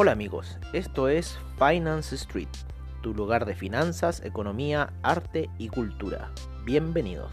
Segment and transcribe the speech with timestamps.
[0.00, 2.46] Hola amigos, esto es Finance Street,
[3.02, 6.30] tu lugar de finanzas, economía, arte y cultura.
[6.64, 7.32] Bienvenidos.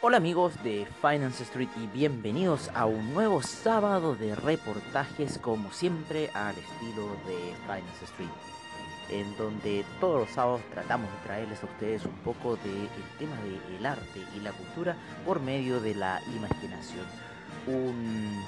[0.00, 6.30] Hola amigos de Finance Street y bienvenidos a un nuevo sábado de reportajes como siempre
[6.34, 8.55] al estilo de Finance Street
[9.10, 12.88] en donde todos los sábados tratamos de traerles a ustedes un poco del
[13.18, 13.36] tema
[13.70, 17.04] del arte y la cultura por medio de la imaginación.
[17.66, 18.42] Un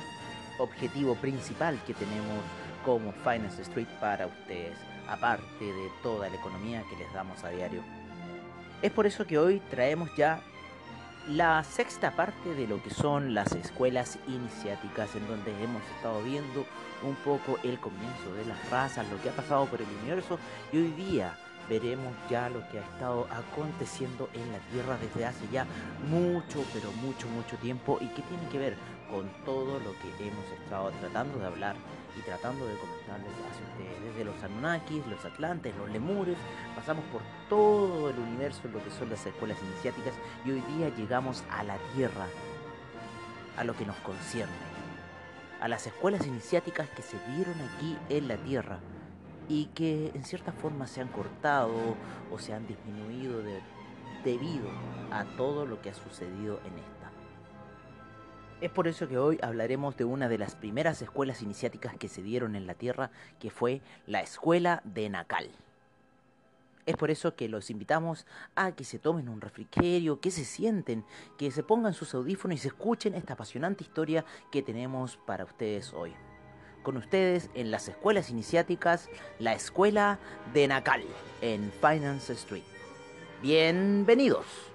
[0.59, 2.43] objetivo principal que tenemos
[2.85, 4.77] como Finance Street para ustedes,
[5.09, 7.83] aparte de toda la economía que les damos a diario.
[8.83, 10.41] Es por eso que hoy traemos ya
[11.29, 16.65] la sexta parte de lo que son las escuelas iniciáticas, en donde hemos estado viendo
[17.03, 20.39] un poco el comienzo de las razas, lo que ha pasado por el universo,
[20.73, 21.37] y hoy día
[21.69, 25.67] veremos ya lo que ha estado aconteciendo en la Tierra desde hace ya
[26.09, 28.77] mucho, pero mucho, mucho tiempo, y que tiene que ver
[29.11, 31.77] con todo lo que hemos estado tratando de hablar
[32.17, 34.05] y tratando de comentarles hacia ustedes.
[34.05, 36.39] Desde los Anunnakis, los Atlantes, los Lemures,
[36.75, 41.45] pasamos por todo el universo, lo que son las escuelas iniciáticas, y hoy día llegamos
[41.51, 42.27] a la Tierra,
[43.57, 44.53] a lo que nos concierne,
[45.61, 48.79] a las escuelas iniciáticas que se dieron aquí en la Tierra
[49.49, 51.97] y que en cierta forma se han cortado
[52.31, 53.43] o se han disminuido
[54.25, 54.69] debido
[55.11, 56.98] a todo lo que ha sucedido en esta.
[58.61, 62.23] Es por eso que hoy hablaremos de una de las primeras escuelas iniciáticas que se
[62.23, 65.49] dieron en la Tierra, que fue la Escuela de Nacal.
[66.85, 71.05] Es por eso que los invitamos a que se tomen un refrigerio, que se sienten,
[71.37, 75.93] que se pongan sus audífonos y se escuchen esta apasionante historia que tenemos para ustedes
[75.93, 76.15] hoy.
[76.83, 80.19] Con ustedes en las escuelas iniciáticas, la Escuela
[80.53, 81.05] de Nacal,
[81.43, 82.65] en Finance Street.
[83.41, 84.68] Bienvenidos.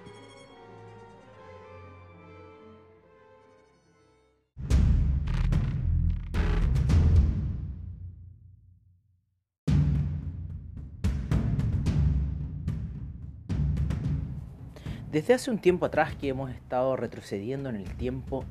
[15.14, 18.44] Desde hace un tiempo atrás que hemos estado retrocediendo en el tiempo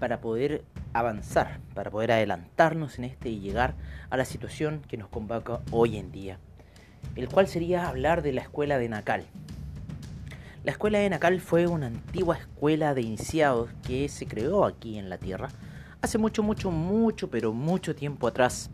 [0.00, 3.76] para poder avanzar, para poder adelantarnos en este y llegar
[4.10, 6.40] a la situación que nos convoca hoy en día,
[7.14, 9.26] el cual sería hablar de la escuela de Nacal.
[10.64, 15.08] La escuela de Nacal fue una antigua escuela de iniciados que se creó aquí en
[15.08, 15.50] la Tierra
[16.02, 18.70] hace mucho, mucho, mucho, pero mucho tiempo atrás.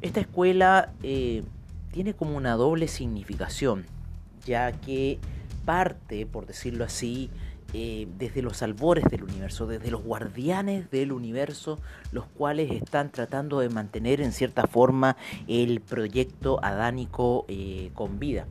[0.00, 1.42] Esta escuela eh,
[1.90, 3.86] tiene como una doble significación,
[4.44, 5.18] ya que
[5.66, 7.28] parte, por decirlo así,
[7.74, 11.78] eh, desde los albores del universo, desde los guardianes del universo,
[12.12, 15.16] los cuales están tratando de mantener en cierta forma
[15.48, 18.46] el proyecto adánico eh, con vida.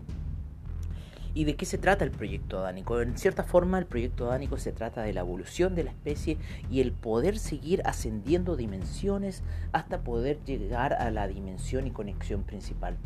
[1.34, 3.02] ¿Y de qué se trata el proyecto adánico?
[3.02, 6.38] En cierta forma el proyecto adánico se trata de la evolución de la especie
[6.70, 12.98] y el poder seguir ascendiendo dimensiones hasta poder llegar a la dimensión y conexión principal.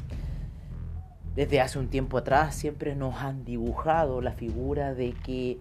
[1.35, 5.59] Desde hace un tiempo atrás siempre nos han dibujado la figura de que,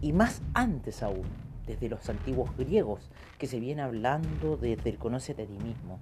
[0.00, 1.26] y más antes aún,
[1.66, 5.98] desde los antiguos griegos, que se viene hablando desde el conócete a ti mismo,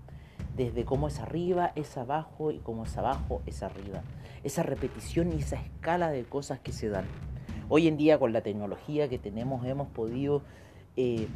[0.57, 4.03] desde cómo es arriba es abajo y cómo es abajo es arriba.
[4.45, 7.07] Esa repetición y esa escala de cosas que se dan.
[7.69, 10.43] Hoy en día con la tecnología que tenemos hemos podido
[10.97, 11.27] eh,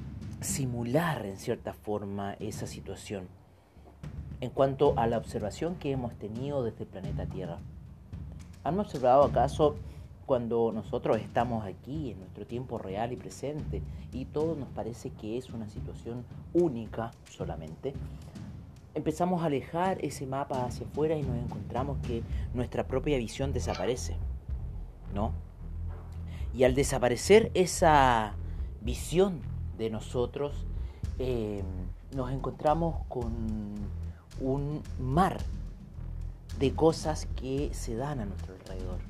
[0.41, 3.27] simular en cierta forma esa situación
[4.41, 7.59] en cuanto a la observación que hemos tenido desde el planeta Tierra.
[8.65, 9.77] ¿Han observado acaso
[10.27, 13.83] cuando nosotros estamos aquí en nuestro tiempo real y presente
[14.13, 17.95] y todo nos parece que es una situación única solamente?
[18.95, 22.23] Empezamos a alejar ese mapa hacia afuera y nos encontramos que
[22.55, 24.17] nuestra propia visión desaparece,
[25.15, 25.33] ¿no?
[26.55, 28.35] Y al desaparecer esa
[28.81, 29.41] visión
[29.77, 30.67] de nosotros,
[31.19, 31.63] eh,
[32.15, 33.31] nos encontramos con
[34.41, 35.39] un mar
[36.59, 39.01] de cosas que se dan a nuestro alrededor.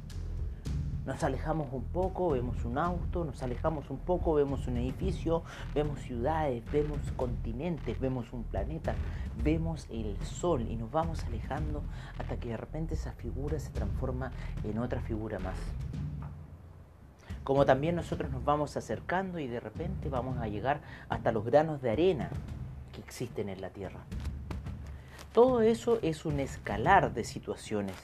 [1.07, 6.01] Nos alejamos un poco, vemos un auto, nos alejamos un poco, vemos un edificio, vemos
[6.01, 8.97] ciudades, vemos continentes, vemos un planeta,
[9.45, 11.85] vemos el sol y nos vamos alejando
[12.19, 14.33] hasta que de repente esa figura se transforma
[14.65, 15.57] en otra figura más.
[17.45, 21.81] Como también nosotros nos vamos acercando y de repente vamos a llegar hasta los granos
[21.83, 22.31] de arena
[22.93, 24.01] que existen en la Tierra.
[25.37, 27.95] Todo eso es un escalar de situaciones.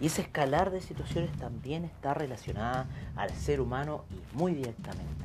[0.00, 2.86] Y ese escalar de situaciones también está relacionada
[3.16, 5.24] al ser humano y muy directamente.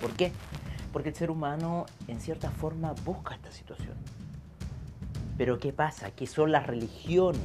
[0.00, 0.32] ¿Por qué?
[0.90, 3.92] Porque el ser humano en cierta forma busca esta situación.
[5.36, 6.10] Pero ¿qué pasa?
[6.10, 7.42] Que son las religiones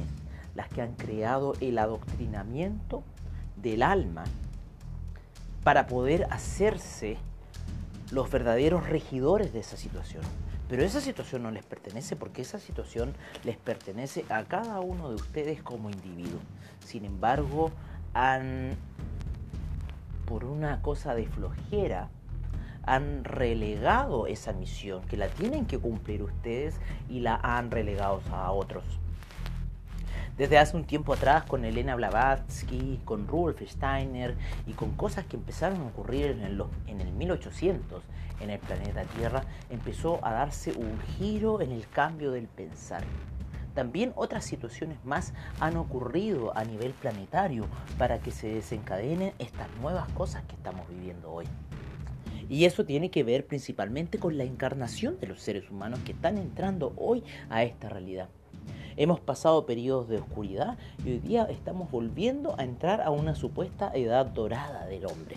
[0.54, 3.02] las que han creado el adoctrinamiento
[3.56, 4.24] del alma
[5.62, 7.18] para poder hacerse
[8.10, 10.22] los verdaderos regidores de esa situación.
[10.68, 13.14] Pero esa situación no les pertenece porque esa situación
[13.44, 16.40] les pertenece a cada uno de ustedes como individuo.
[16.84, 17.70] Sin embargo,
[18.14, 18.72] han,
[20.26, 22.08] por una cosa de flojera,
[22.82, 26.76] han relegado esa misión que la tienen que cumplir ustedes
[27.08, 28.84] y la han relegado a otros.
[30.36, 34.34] Desde hace un tiempo atrás con Elena Blavatsky, con Rudolf Steiner
[34.66, 38.02] y con cosas que empezaron a ocurrir en el, en el 1800
[38.40, 43.02] en el planeta Tierra, empezó a darse un giro en el cambio del pensar.
[43.74, 47.66] También otras situaciones más han ocurrido a nivel planetario
[47.96, 51.46] para que se desencadenen estas nuevas cosas que estamos viviendo hoy.
[52.50, 56.36] Y eso tiene que ver principalmente con la encarnación de los seres humanos que están
[56.36, 58.28] entrando hoy a esta realidad.
[58.98, 63.90] Hemos pasado periodos de oscuridad y hoy día estamos volviendo a entrar a una supuesta
[63.94, 65.36] edad dorada del hombre.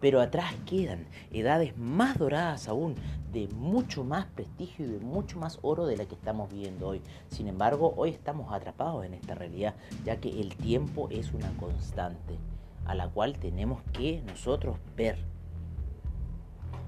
[0.00, 2.94] Pero atrás quedan edades más doradas aún,
[3.32, 7.00] de mucho más prestigio y de mucho más oro de la que estamos viviendo hoy.
[7.28, 9.74] Sin embargo, hoy estamos atrapados en esta realidad,
[10.04, 12.36] ya que el tiempo es una constante
[12.84, 15.16] a la cual tenemos que nosotros ver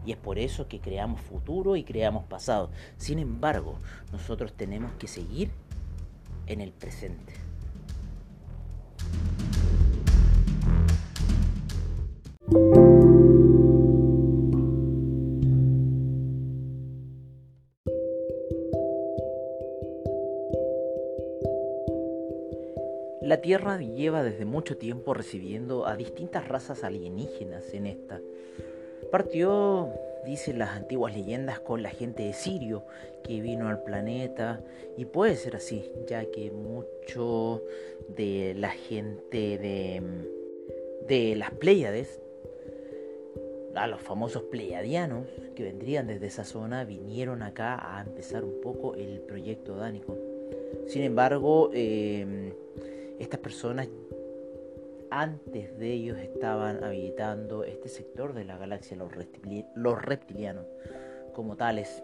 [0.05, 2.71] y es por eso que creamos futuro y creamos pasado.
[2.97, 3.79] Sin embargo,
[4.13, 5.51] nosotros tenemos que seguir
[6.47, 7.35] en el presente.
[23.23, 28.21] La Tierra lleva desde mucho tiempo recibiendo a distintas razas alienígenas en esta
[29.13, 29.91] Partió,
[30.25, 32.83] dicen las antiguas leyendas, con la gente de Sirio
[33.23, 34.65] que vino al planeta
[34.97, 37.63] y puede ser así, ya que mucho
[38.09, 40.03] de la gente de,
[41.07, 42.23] de las Pléyades,
[43.75, 48.95] a los famosos pleiadianos que vendrían desde esa zona, vinieron acá a empezar un poco
[48.95, 50.17] el proyecto dánico.
[50.87, 52.55] Sin embargo, eh,
[53.19, 53.89] estas personas
[55.13, 60.67] antes de ellos estaban habitando este sector de la galaxia, los, reptilianos
[61.35, 62.03] como tales.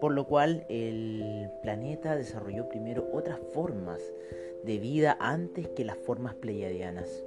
[0.00, 4.00] Por lo cual el planeta desarrolló primero otras formas
[4.64, 7.24] de vida antes que las formas pleiadianas.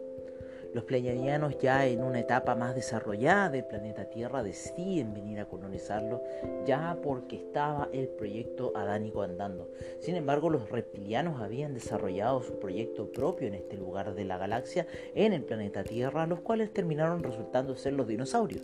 [0.74, 6.22] Los pleiadianos ya en una etapa más desarrollada del planeta Tierra deciden venir a colonizarlo
[6.66, 9.70] ya porque estaba el proyecto adánico andando.
[10.00, 14.88] Sin embargo, los reptilianos habían desarrollado su proyecto propio en este lugar de la galaxia,
[15.14, 18.64] en el planeta Tierra, los cuales terminaron resultando ser los dinosaurios.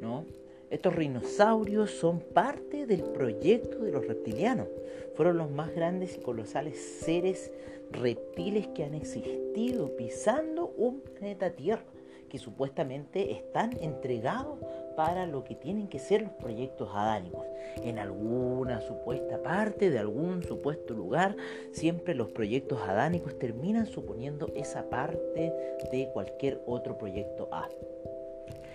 [0.00, 0.26] ¿No?
[0.74, 4.66] Estos dinosaurios son parte del proyecto de los reptilianos.
[5.14, 7.52] Fueron los más grandes y colosales seres
[7.92, 11.84] reptiles que han existido pisando un planeta Tierra,
[12.28, 14.58] que supuestamente están entregados
[14.96, 17.46] para lo que tienen que ser los proyectos adánicos.
[17.84, 21.36] En alguna supuesta parte, de algún supuesto lugar,
[21.70, 25.52] siempre los proyectos adánicos terminan suponiendo esa parte
[25.92, 27.68] de cualquier otro proyecto A.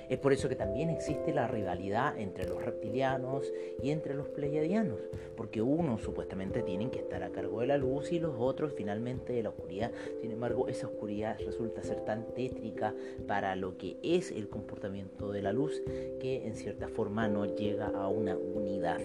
[0.10, 5.00] Es por eso que también existe la rivalidad entre los reptilianos y entre los pleiadianos,
[5.38, 9.34] porque unos supuestamente tienen que estar a cargo de la luz y los otros finalmente
[9.34, 9.92] de la oscuridad.
[10.20, 12.96] Sin embargo, esa oscuridad resulta ser tan tétrica
[13.28, 15.80] para lo que es el comportamiento de la luz
[16.20, 19.00] que en cierta forma no llega a una unidad.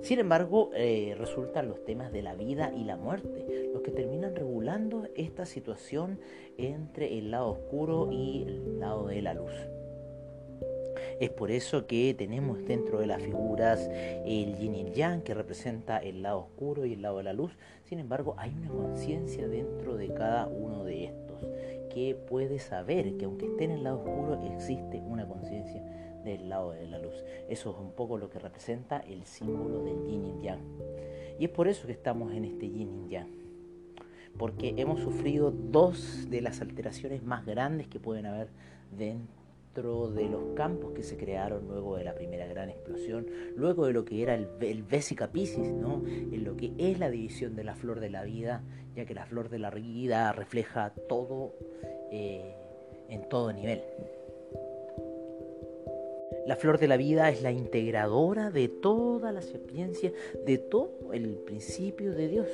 [0.00, 4.34] Sin embargo, eh, resultan los temas de la vida y la muerte los que terminan
[4.34, 6.18] regulando esta situación
[6.56, 9.52] entre el lado oscuro y el lado de la luz.
[11.20, 13.90] Es por eso que tenemos dentro de las figuras
[14.24, 17.32] el yin y el yang, que representa el lado oscuro y el lado de la
[17.32, 17.56] luz.
[17.86, 21.42] Sin embargo, hay una conciencia dentro de cada uno de estos
[21.92, 25.82] que puede saber que aunque esté en el lado oscuro, existe una conciencia
[26.24, 27.24] del lado de la luz.
[27.48, 30.60] Eso es un poco lo que representa el símbolo del yin y yang.
[31.40, 33.28] Y es por eso que estamos en este yin y yang.
[34.38, 38.50] Porque hemos sufrido dos de las alteraciones más grandes que pueden haber
[38.96, 39.37] dentro
[39.78, 44.04] de los campos que se crearon luego de la primera gran explosión, luego de lo
[44.04, 46.02] que era el, el Piscis, ¿no?
[46.04, 48.64] en lo que es la división de la flor de la vida,
[48.96, 51.54] ya que la flor de la vida refleja todo
[52.10, 52.56] eh,
[53.08, 53.82] en todo nivel.
[56.44, 60.12] La flor de la vida es la integradora de toda la sapiencia,
[60.44, 62.48] de todo el principio de Dios.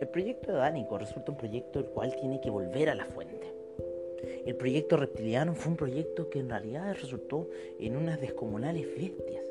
[0.00, 3.37] El proyecto adánico resulta un proyecto el cual tiene que volver a la fuente.
[4.48, 9.44] El proyecto reptiliano fue un proyecto que en realidad resultó en unas descomunales bestias.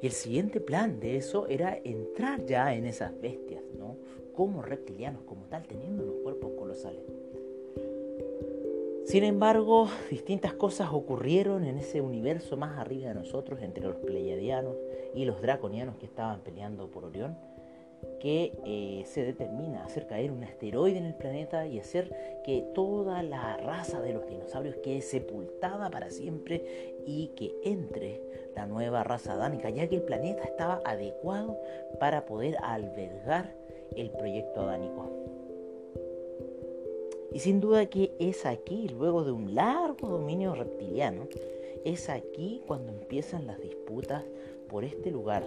[0.00, 3.96] Y el siguiente plan de eso era entrar ya en esas bestias, ¿no?
[4.36, 7.02] Como reptilianos, como tal, teniendo unos cuerpos colosales.
[9.04, 14.76] Sin embargo, distintas cosas ocurrieron en ese universo más arriba de nosotros, entre los pleiadianos
[15.12, 17.36] y los draconianos que estaban peleando por Orión,
[18.20, 23.22] que eh, se determina hacer caer un asteroide en el planeta y hacer que toda
[23.22, 28.22] la raza de los dinosaurios quede sepultada para siempre y que entre
[28.54, 31.58] la nueva raza dánica, ya que el planeta estaba adecuado
[32.00, 33.54] para poder albergar
[33.94, 35.10] el proyecto adánico.
[37.32, 41.28] Y sin duda que es aquí, luego de un largo dominio reptiliano,
[41.84, 44.24] es aquí cuando empiezan las disputas
[44.68, 45.44] por este lugar,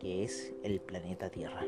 [0.00, 1.64] que es el planeta Tierra.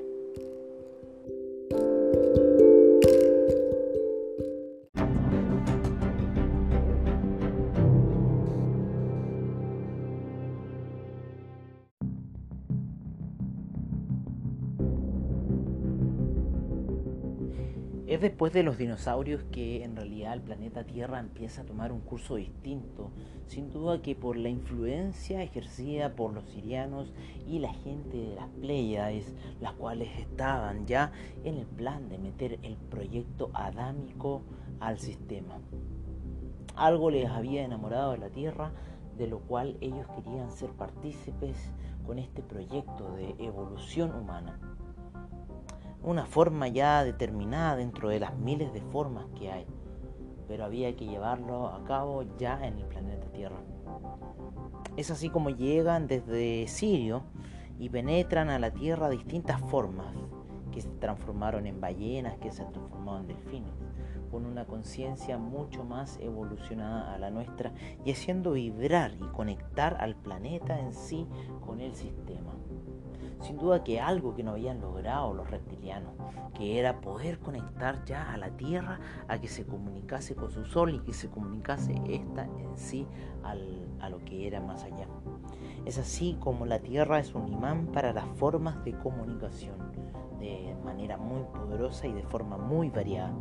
[18.23, 22.37] Después de los dinosaurios que en realidad el planeta Tierra empieza a tomar un curso
[22.37, 23.11] distinto,
[23.47, 27.12] sin duda que por la influencia ejercida por los sirianos
[27.49, 31.11] y la gente de las Pleiades, las cuales estaban ya
[31.43, 34.43] en el plan de meter el proyecto adámico
[34.79, 35.59] al sistema.
[36.76, 38.73] Algo les había enamorado de la Tierra,
[39.19, 41.73] de lo cual ellos querían ser partícipes
[42.07, 44.59] con este proyecto de evolución humana
[46.03, 49.67] una forma ya determinada dentro de las miles de formas que hay,
[50.49, 53.63] pero había que llevarlo a cabo ya en el planeta Tierra.
[54.97, 57.23] Es así como llegan desde Sirio
[57.79, 60.15] y penetran a la Tierra distintas formas
[60.73, 63.73] que se transformaron en ballenas, que se transformaron en delfines,
[64.31, 67.73] con una conciencia mucho más evolucionada a la nuestra
[68.05, 71.27] y haciendo vibrar y conectar al planeta en sí
[71.65, 72.53] con el sistema
[73.43, 76.13] sin duda que algo que no habían logrado los reptilianos,
[76.55, 80.95] que era poder conectar ya a la Tierra a que se comunicase con su Sol
[80.95, 83.07] y que se comunicase esta en sí
[83.43, 85.07] a lo que era más allá.
[85.85, 89.77] Es así como la Tierra es un imán para las formas de comunicación,
[90.39, 93.35] de manera muy poderosa y de forma muy variada.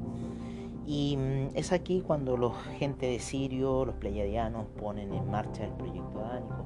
[0.85, 5.71] Y mm, es aquí cuando los gente de Sirio, los pleiadianos, ponen en marcha el
[5.73, 6.65] proyecto adánico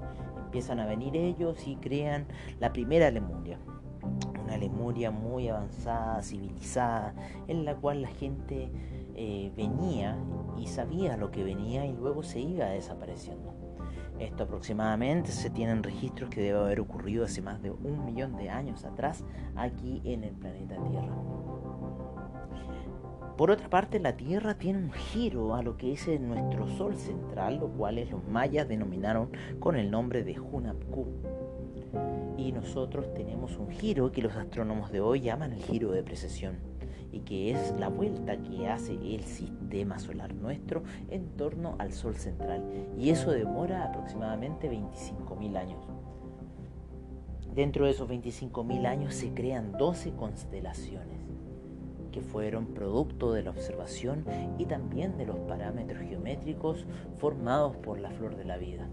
[0.55, 2.27] empiezan a venir ellos y crean
[2.61, 3.59] la primera Lemuria.
[4.41, 7.13] Una Lemuria muy avanzada, civilizada,
[7.49, 8.71] en la cual la gente
[9.15, 10.17] eh, venía
[10.57, 13.53] y sabía lo que venía y luego se iba desapareciendo.
[14.17, 18.49] Esto aproximadamente se tienen registros que debe haber ocurrido hace más de un millón de
[18.49, 19.25] años atrás
[19.57, 21.17] aquí en el planeta Tierra.
[23.37, 27.57] Por otra parte, la Tierra tiene un giro a lo que es nuestro Sol central,
[27.59, 31.05] lo cual los mayas denominaron con el nombre de Hunapku.
[32.37, 36.55] Y nosotros tenemos un giro que los astrónomos de hoy llaman el giro de precesión,
[37.11, 42.15] y que es la vuelta que hace el sistema solar nuestro en torno al Sol
[42.15, 42.63] central.
[42.97, 45.85] Y eso demora aproximadamente 25.000 años.
[47.53, 51.24] Dentro de esos 25.000 años se crean 12 constelaciones
[52.15, 54.23] que fueron producto de la observación
[54.57, 56.85] y también de los parámetros geométricos
[57.17, 58.87] formados por la flor de la vida.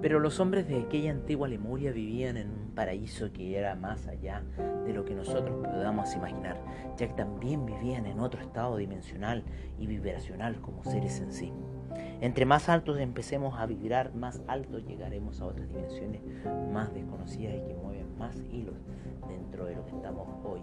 [0.00, 4.42] Pero los hombres de aquella antigua Lemuria vivían en un paraíso que era más allá
[4.86, 6.56] de lo que nosotros podamos imaginar,
[6.96, 9.44] ya que también vivían en otro estado dimensional
[9.78, 11.52] y vibracional como seres en sí.
[12.20, 16.22] Entre más altos empecemos a vibrar, más altos llegaremos a otras dimensiones
[16.72, 18.76] más desconocidas y que mueven más hilos
[19.28, 20.60] dentro de lo que estamos hoy.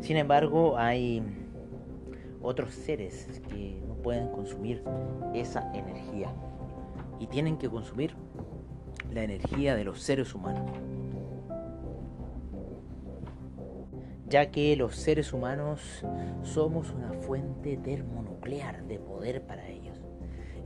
[0.00, 1.22] Sin embargo, hay
[2.42, 4.82] otros seres que no pueden consumir
[5.34, 6.28] esa energía
[7.18, 8.14] y tienen que consumir
[9.12, 10.70] la energía de los seres humanos.
[14.28, 16.04] Ya que los seres humanos
[16.42, 20.00] somos una fuente termonuclear de poder para ellos.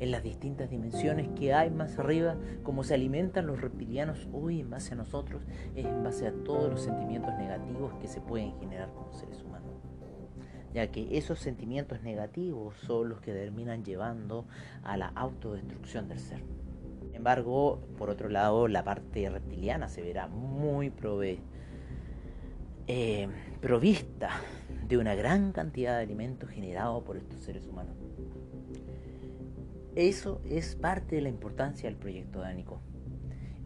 [0.01, 4.71] En las distintas dimensiones que hay más arriba, como se alimentan los reptilianos hoy en
[4.71, 5.43] base a nosotros,
[5.75, 9.71] es en base a todos los sentimientos negativos que se pueden generar como seres humanos
[10.73, 14.47] ya que esos sentimientos negativos son los que terminan llevando
[14.83, 16.43] a la autodestrucción del ser.
[17.01, 20.91] Sin embargo, por otro lado, la parte reptiliana se verá muy
[22.87, 23.29] eh,
[23.61, 24.31] provista
[24.89, 27.97] de una gran cantidad de alimentos generados por estos seres humanos.
[29.95, 32.81] Eso es parte de la importancia del proyecto dánico,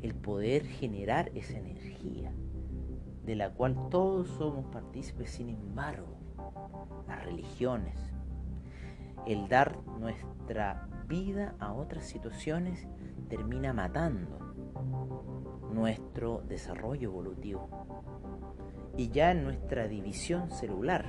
[0.02, 2.32] el poder generar esa energía
[3.24, 6.16] de la cual todos somos partícipes, sin embargo,
[7.08, 7.98] las religiones,
[9.26, 12.86] el dar nuestra vida a otras situaciones
[13.28, 14.38] termina matando
[15.72, 17.68] nuestro desarrollo evolutivo.
[18.96, 21.06] Y ya en nuestra división celular,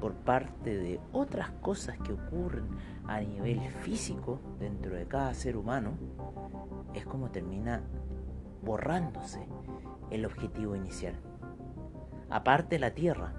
[0.00, 2.64] por parte de otras cosas que ocurren
[3.06, 5.92] a nivel físico dentro de cada ser humano,
[6.94, 7.82] es como termina
[8.62, 9.46] borrándose
[10.10, 11.14] el objetivo inicial.
[12.30, 13.32] Aparte la Tierra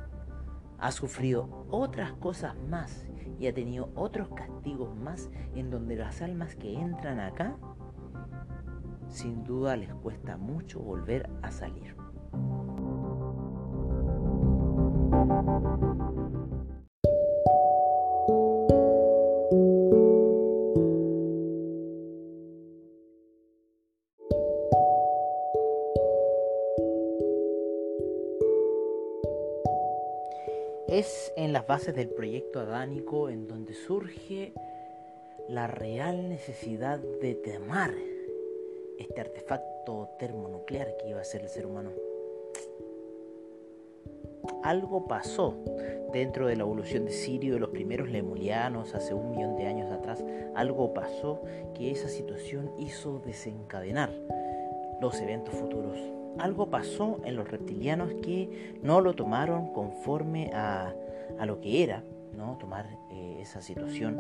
[0.80, 3.06] ha sufrido otras cosas más
[3.40, 7.58] y ha tenido otros castigos más en donde las almas que entran acá
[9.10, 11.96] sin duda les cuesta mucho volver a salir.
[15.24, 15.30] Es
[31.38, 34.52] en las bases del proyecto adánico en donde surge
[35.48, 37.94] la real necesidad de temar
[39.00, 42.13] este artefacto termonuclear que iba a ser el ser humano.
[44.64, 45.56] Algo pasó
[46.12, 49.92] dentro de la evolución de Sirio de los primeros lemulianos hace un millón de años
[49.92, 50.24] atrás.
[50.56, 51.42] Algo pasó
[51.74, 54.12] que esa situación hizo desencadenar
[55.02, 55.98] los eventos futuros
[56.40, 60.94] algo pasó en los reptilianos que no lo tomaron conforme a,
[61.46, 62.04] lo que era,
[62.36, 62.58] ¿no?
[62.58, 64.20] tomar eh, esa situación,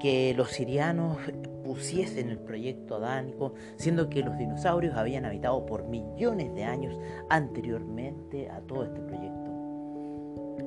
[0.00, 1.18] que los sirianos
[1.64, 8.48] pusiesen el proyecto adánico, siendo que los dinosaurios habían habitado por millones de años anteriormente
[8.50, 9.43] a todo este proyecto.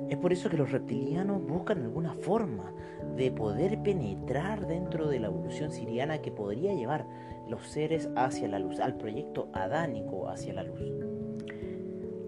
[0.09, 2.73] Es por eso que los reptilianos buscan alguna forma
[3.15, 7.05] de poder penetrar dentro de la evolución siriana que podría llevar
[7.49, 10.79] los seres hacia la luz, al proyecto adánico hacia la luz.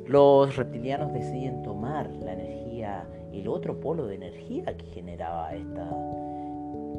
[0.05, 5.89] Los reptilianos deciden tomar la energía, el otro polo de energía que generaba esta,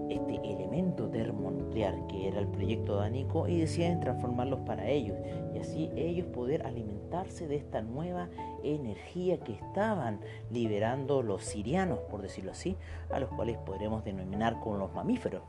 [0.08, 5.16] este elemento termonuclear que era el proyecto adánico y deciden transformarlos para ellos
[5.54, 8.28] y así ellos poder alimentarse de esta nueva
[8.62, 12.76] energía que estaban liberando los sirianos, por decirlo así,
[13.10, 15.42] a los cuales podremos denominar como los mamíferos.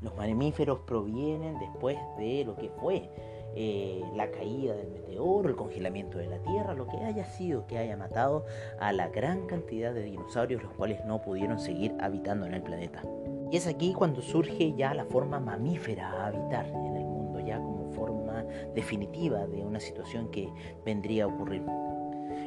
[0.00, 3.10] Los mamíferos provienen después de lo que fue
[3.56, 7.78] eh, la caída del meteoro, el congelamiento de la Tierra, lo que haya sido que
[7.78, 8.44] haya matado
[8.78, 13.02] a la gran cantidad de dinosaurios los cuales no pudieron seguir habitando en el planeta.
[13.50, 17.58] Y es aquí cuando surge ya la forma mamífera a habitar en el mundo, ya
[17.58, 20.48] como forma definitiva de una situación que
[20.84, 21.64] vendría a ocurrir.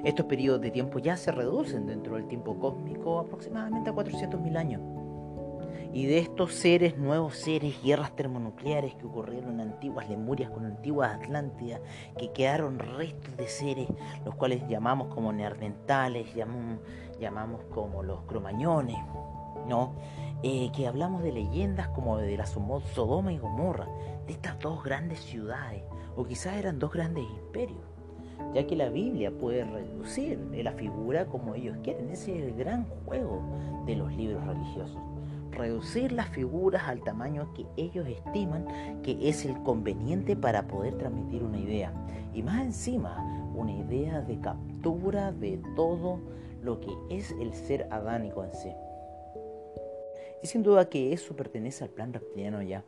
[0.03, 4.92] Estos periodos de tiempo ya se reducen dentro del tiempo cósmico aproximadamente a 400.000 años
[5.93, 11.13] y de estos seres, nuevos seres, guerras termonucleares que ocurrieron en antiguas Lemurias con antiguas
[11.13, 11.81] Atlántidas,
[12.17, 13.87] que quedaron restos de seres,
[14.25, 18.97] los cuales llamamos como neandertales, llamamos, como los cromañones,
[19.67, 19.93] ¿no?
[20.41, 23.87] Eh, que hablamos de leyendas como de la Sodoma y Gomorra,
[24.25, 25.83] de estas dos grandes ciudades,
[26.15, 27.83] o quizás eran dos grandes imperios,
[28.55, 32.85] ya que la Biblia puede reducir la figura como ellos quieren, ese es el gran
[33.05, 33.43] juego
[33.85, 34.99] de los libros religiosos
[35.53, 41.43] reducir las figuras al tamaño que ellos estiman que es el conveniente para poder transmitir
[41.43, 41.93] una idea.
[42.33, 46.19] Y más encima, una idea de captura de todo
[46.61, 48.71] lo que es el ser adánico en sí.
[50.41, 52.83] Y sin duda que eso pertenece al plan reptiliano ya.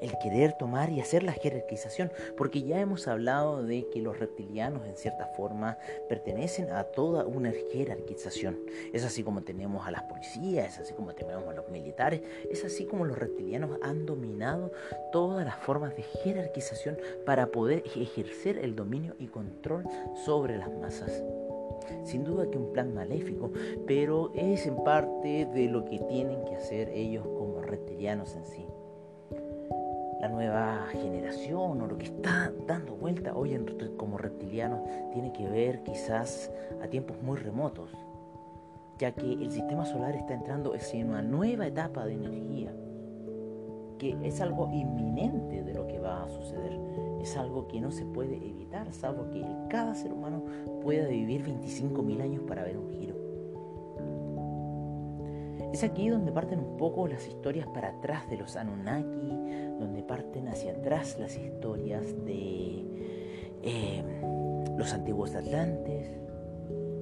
[0.00, 2.10] El querer tomar y hacer la jerarquización.
[2.36, 7.52] Porque ya hemos hablado de que los reptilianos en cierta forma pertenecen a toda una
[7.72, 8.58] jerarquización.
[8.92, 12.64] Es así como tenemos a las policías, es así como tenemos a los militares, es
[12.64, 14.72] así como los reptilianos han dominado
[15.12, 19.84] todas las formas de jerarquización para poder ejercer el dominio y control
[20.24, 21.22] sobre las masas.
[22.04, 23.50] Sin duda que un plan maléfico,
[23.86, 28.69] pero es en parte de lo que tienen que hacer ellos como reptilianos en sí.
[30.20, 34.80] La nueva generación o lo que está dando vuelta hoy en, como reptilianos
[35.12, 36.50] tiene que ver quizás
[36.82, 37.90] a tiempos muy remotos,
[38.98, 42.72] ya que el sistema solar está entrando en una nueva etapa de energía,
[43.98, 46.78] que es algo inminente de lo que va a suceder
[47.22, 50.42] es algo que no se puede evitar, salvo que cada ser humano
[50.82, 53.14] pueda vivir 25.000 años para ver un giro.
[55.72, 59.38] Es aquí donde parten un poco las historias para atrás de los Anunnaki,
[59.80, 62.84] donde parten hacia atrás las historias de
[63.62, 64.04] eh,
[64.76, 66.10] los antiguos atlantes,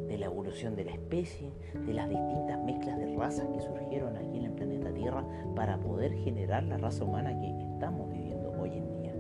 [0.07, 4.39] de la evolución de la especie, de las distintas mezclas de razas que surgieron aquí
[4.39, 9.03] en el planeta Tierra para poder generar la raza humana que estamos viviendo hoy en
[9.03, 9.15] día.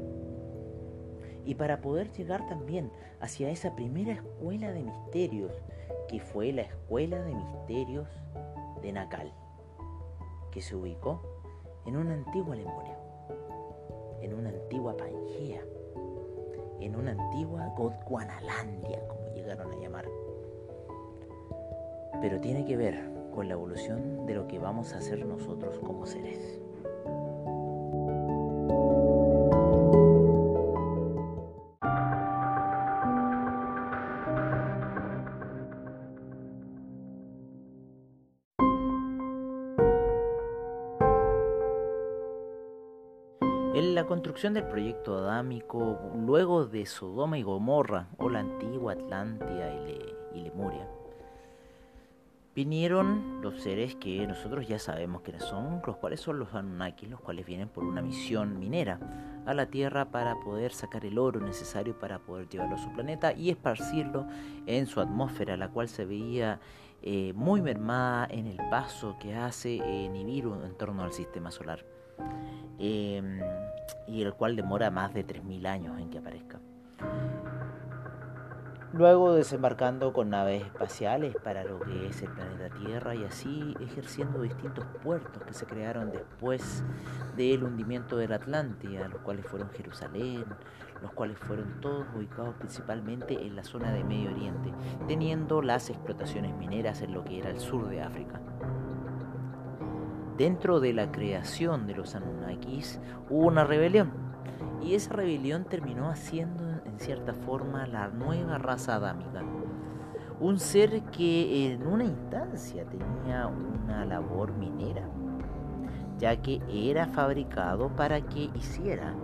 [1.45, 2.91] Y para poder llegar también
[3.21, 5.53] hacia esa primera escuela de misterios
[6.09, 8.09] que fue la escuela de misterios
[8.83, 9.33] de Nacal,
[10.51, 11.21] que se ubicó
[11.87, 12.97] en una antigua Lemuria,
[14.21, 15.63] en una antigua Pangea,
[16.81, 20.09] en una antigua Gondwanalandia, como llegaron a llamar.
[22.21, 26.07] Pero tiene que ver con la evolución de lo que vamos a hacer nosotros como
[26.07, 26.61] seres.
[44.39, 49.69] Construcción del proyecto adámico, luego de Sodoma y Gomorra, o la antigua Atlántida
[50.33, 50.87] y, Lemuria,
[52.55, 57.21] vinieron los seres que nosotros ya sabemos quiénes son, los cuales son los Anunnakis, los
[57.21, 59.01] cuales vienen por una misión minera
[59.45, 63.33] a la Tierra para poder sacar el oro necesario para poder llevarlo a su planeta
[63.33, 64.25] y esparcirlo
[64.67, 66.61] en su atmósfera, la cual se veía
[67.03, 71.98] eh, muy mermada en el paso que hace eh, Nibiru en torno al sistema solar.
[72.79, 73.41] Em,
[74.07, 76.61] y el cual demora más de 3.000 años en que aparezca.
[78.95, 84.41] Luego desembarcando con naves espaciales para lo que es el planeta Tierra y así ejerciendo
[84.41, 86.83] distintos puertos que se crearon después
[87.37, 90.47] del hundimiento de la Atlántida, los cuales fueron Jerusalén,
[91.03, 94.73] los cuales fueron todos ubicados principalmente en la zona de Medio Oriente,
[95.07, 98.41] teniendo las explotaciones mineras en lo que era el sur de África.
[100.39, 104.13] Dentro de la creación de los Anunnakis hubo una rebelión
[104.81, 109.43] y esa rebelión terminó haciendo en cierta forma la nueva raza adámica.
[110.39, 115.03] Un ser que en una instancia tenía una labor minera,
[116.19, 119.17] ya que era fabricado para que hiciera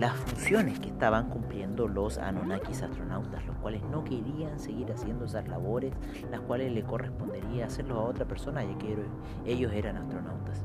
[0.00, 5.46] las funciones que estaban cumpliendo los Anunnakis astronautas, los cuales no querían seguir haciendo esas
[5.46, 5.92] labores,
[6.30, 8.96] las cuales le correspondería hacerlo a otra persona, ya que
[9.44, 10.64] ellos eran astronautas.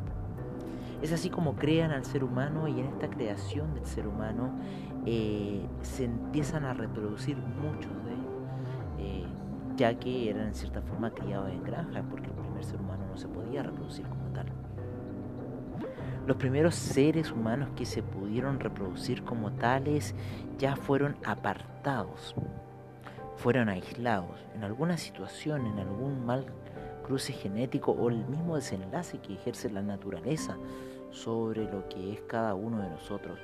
[1.01, 4.57] Es así como crean al ser humano y en esta creación del ser humano
[5.05, 8.33] eh, se empiezan a reproducir muchos de ellos,
[8.99, 9.25] eh,
[9.75, 13.17] ya que eran en cierta forma criados en granjas, porque el primer ser humano no
[13.17, 14.24] se podía reproducir como.
[16.25, 20.15] Los primeros seres humanos que se pudieron reproducir como tales
[20.57, 22.33] ya fueron apartados,
[23.37, 24.43] fueron aislados.
[24.55, 26.47] En alguna situación, en algún mal
[27.03, 30.57] cruce genético o el mismo desenlace que ejerce la naturaleza
[31.11, 33.39] sobre lo que es cada uno de nosotros,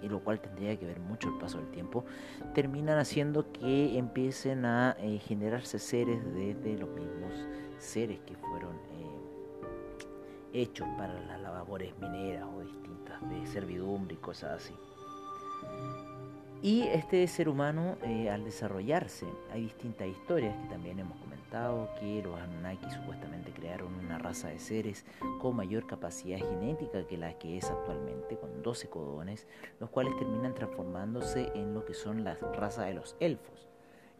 [0.00, 2.04] y lo cual tendría que ver mucho el paso del tiempo,
[2.54, 7.32] terminan haciendo que empiecen a eh, generarse seres desde los mismos
[7.78, 8.78] seres que fueron
[10.52, 14.74] hechos para las labores mineras o distintas de servidumbre y cosas así.
[16.62, 22.22] Y este ser humano, eh, al desarrollarse, hay distintas historias que también hemos comentado, que
[22.22, 25.06] los Anunnaki supuestamente crearon una raza de seres
[25.40, 29.46] con mayor capacidad genética que la que es actualmente, con 12 codones,
[29.80, 33.70] los cuales terminan transformándose en lo que son las razas de los elfos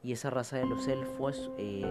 [0.03, 1.85] y esa raza de los elfos eh,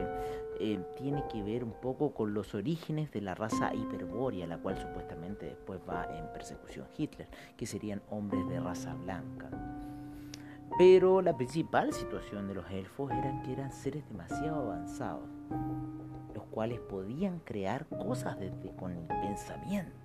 [0.60, 4.78] eh, tiene que ver un poco con los orígenes de la raza hiperbórea, la cual
[4.78, 9.50] supuestamente después va en persecución Hitler, que serían hombres de raza blanca.
[10.78, 15.28] Pero la principal situación de los elfos era que eran seres demasiado avanzados,
[16.34, 19.96] los cuales podían crear cosas desde con el pensamiento,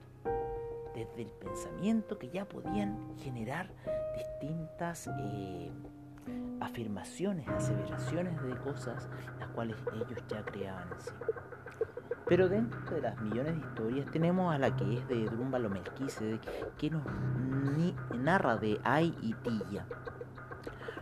[0.95, 3.71] desde el pensamiento que ya podían generar
[4.17, 5.71] distintas eh,
[6.65, 11.11] afirmaciones, aseveraciones de cosas las cuales ellos ya creaban en sí.
[12.27, 16.41] Pero dentro de las millones de historias tenemos a la que es de Drúmbalo Melquisedec,
[16.77, 17.03] que nos
[18.15, 19.85] narra de Ai y Tilla,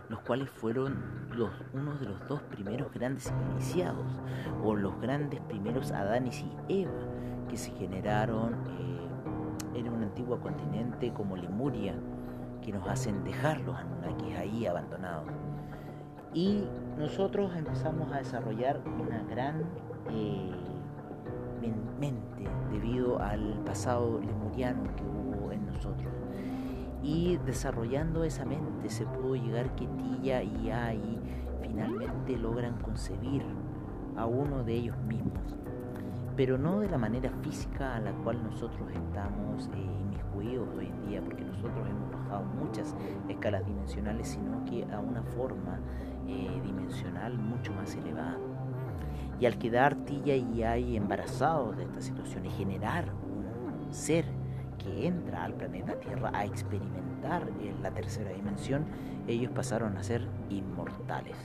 [0.09, 0.97] los cuales fueron
[1.31, 4.05] los, unos de los dos primeros grandes iniciados,
[4.61, 6.91] o los grandes primeros Adanis y Eva,
[7.49, 11.95] que se generaron eh, en un antiguo continente como Lemuria,
[12.61, 15.25] que nos hacen dejar los Anunnakis ahí abandonados.
[16.33, 16.63] Y
[16.97, 19.63] nosotros empezamos a desarrollar una gran
[20.09, 20.51] eh,
[21.99, 26.11] mente debido al pasado lemuriano que hubo en nosotros.
[27.01, 31.19] Y desarrollando esa mente se pudo llegar que Tilla y Ai
[31.61, 33.43] finalmente logran concebir
[34.15, 35.55] a uno de ellos mismos,
[36.35, 41.07] pero no de la manera física a la cual nosotros estamos eh, inmiscuidos hoy en
[41.07, 42.95] día, porque nosotros hemos bajado muchas
[43.27, 45.79] escalas dimensionales, sino que a una forma
[46.27, 48.37] eh, dimensional mucho más elevada.
[49.39, 54.25] Y al quedar Tilla y Ai embarazados de esta situación y generar un ser
[54.77, 58.85] que entra al planeta Tierra a experimentar en la tercera dimensión,
[59.27, 61.37] ellos pasaron a ser inmortales.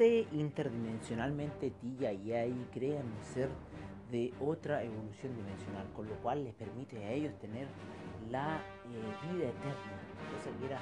[0.00, 3.50] Moverse interdimensionalmente Tilla y ahí crean un ser
[4.10, 7.66] de otra evolución dimensional, con lo cual les permite a ellos tener
[8.30, 10.00] la eh, vida eterna,
[10.32, 10.78] cosa que era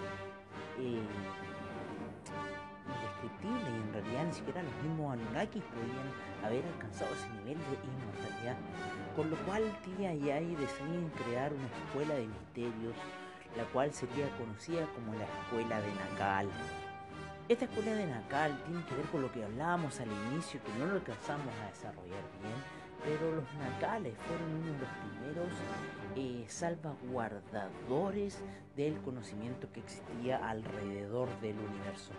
[0.78, 1.02] eh,
[2.86, 7.76] indescriptible y en realidad ni siquiera los mismos Anunnakis podían haber alcanzado ese nivel de
[7.90, 8.56] inmortalidad,
[9.16, 12.94] con lo cual Tía y Ai deciden crear una escuela de misterios,
[13.56, 16.48] la cual sería conocida como la escuela de Nakal.
[17.48, 20.84] Esta escuela de Nakal tiene que ver con lo que hablábamos al inicio, que no
[20.84, 22.52] lo alcanzamos a desarrollar bien,
[23.02, 25.52] pero los Nakales fueron uno de los primeros
[26.14, 28.42] eh, salvaguardadores
[28.76, 32.10] del conocimiento que existía alrededor del universo.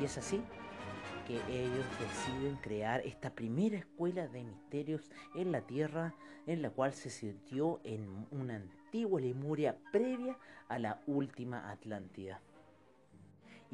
[0.00, 0.42] Y es así
[1.28, 6.16] que ellos deciden crear esta primera escuela de misterios en la Tierra,
[6.48, 10.36] en la cual se sintió en una antigua Lemuria previa
[10.68, 12.40] a la última Atlántida.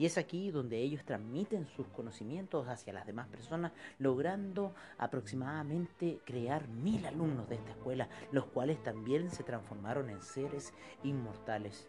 [0.00, 6.68] Y es aquí donde ellos transmiten sus conocimientos hacia las demás personas, logrando aproximadamente crear
[6.68, 10.72] mil alumnos de esta escuela, los cuales también se transformaron en seres
[11.04, 11.86] inmortales.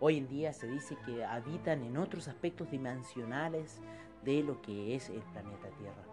[0.00, 3.82] Hoy en día se dice que habitan en otros aspectos dimensionales
[4.24, 6.04] de lo que es el planeta Tierra.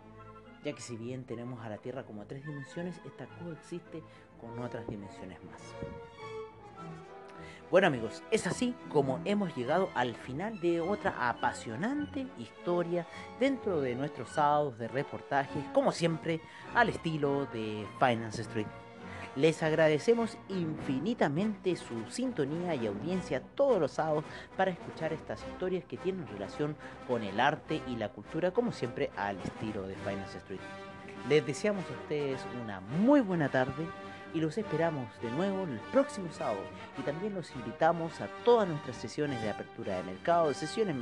[0.65, 4.03] Ya que si bien tenemos a la Tierra como tres dimensiones, esta coexiste
[4.41, 5.62] con otras dimensiones más.
[7.71, 13.05] Bueno amigos, es así como hemos llegado al final de otra apasionante historia
[13.39, 16.41] dentro de nuestros sábados de reportajes, como siempre,
[16.73, 18.65] al estilo de Finance Street.
[19.36, 24.25] Les agradecemos infinitamente su sintonía y audiencia todos los sábados
[24.58, 26.75] para escuchar estas historias que tienen relación
[27.08, 30.60] con el arte y la cultura, como siempre, al estilo de Finance Street.
[31.29, 33.86] Les deseamos a ustedes una muy buena tarde
[34.34, 36.62] y los esperamos de nuevo el próximo sábado
[36.98, 40.96] y también los invitamos a todas nuestras sesiones de apertura de mercado, sesiones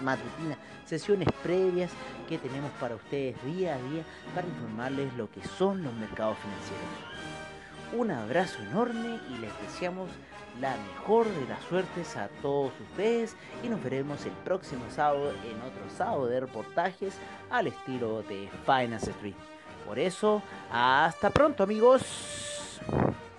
[0.00, 1.90] matutinas, sesiones previas
[2.28, 4.02] que tenemos para ustedes día a día
[4.34, 7.20] para informarles lo que son los mercados financieros.
[7.92, 10.08] Un abrazo enorme y les deseamos
[10.60, 15.60] la mejor de las suertes a todos ustedes y nos veremos el próximo sábado en
[15.60, 17.14] otro sábado de reportajes
[17.50, 19.34] al estilo de Finance Street.
[19.86, 22.69] Por eso, hasta pronto amigos.
[22.88, 23.29] guys.